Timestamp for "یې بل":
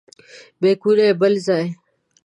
1.09-1.33